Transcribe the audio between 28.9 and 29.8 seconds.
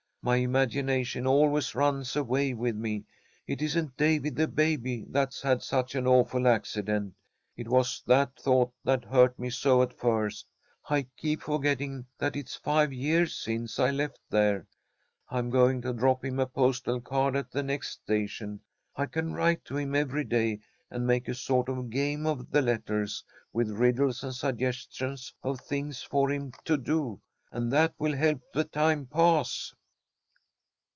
pass."